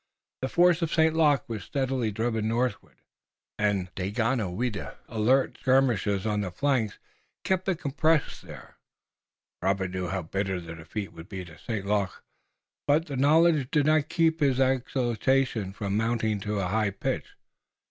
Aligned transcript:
The 0.41 0.49
force 0.49 0.81
of 0.81 0.91
St. 0.91 1.15
Luc 1.15 1.47
was 1.47 1.63
steadily 1.63 2.09
driven 2.11 2.47
northward, 2.47 2.95
and 3.59 3.93
Daganoweda's 3.93 4.95
alert 5.07 5.59
skirmishers 5.59 6.25
on 6.25 6.41
the 6.41 6.49
flanks 6.49 6.97
kept 7.43 7.69
it 7.69 7.77
compressed 7.79 8.39
together. 8.41 8.77
Robert 9.61 9.91
knew 9.91 10.07
how 10.07 10.23
bitter 10.23 10.59
the 10.59 10.73
defeat 10.73 11.13
would 11.13 11.29
be 11.29 11.45
to 11.45 11.55
St. 11.55 11.85
Luc, 11.85 12.23
but 12.87 13.05
the 13.05 13.15
knowledge 13.15 13.69
did 13.69 13.85
not 13.85 14.09
keep 14.09 14.39
his 14.39 14.59
exultation 14.59 15.71
from 15.71 15.95
mounting 15.97 16.39
to 16.39 16.59
a 16.59 16.69
high 16.69 16.89
pitch. 16.89 17.35